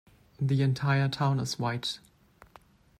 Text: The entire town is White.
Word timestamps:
The 0.39 0.63
entire 0.63 1.07
town 1.09 1.39
is 1.39 1.59
White. 1.59 1.99